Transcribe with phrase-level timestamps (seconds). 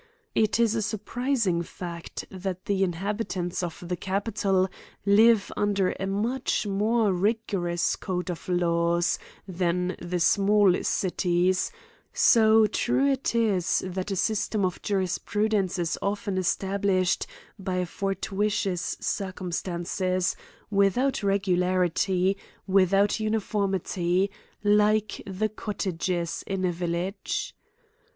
[0.33, 4.67] It is a surprising fact, that the inhabitants of the capital
[5.05, 11.71] live under a much more rigorous code of laws, than the small cities;
[12.11, 17.27] so true is it, that a system of jurisprudence is of ten established
[17.59, 20.35] by fortuitous circumstances,
[20.71, 24.31] with out regularity, without uniformity,
[24.63, 27.55] like the cotta ges in a village.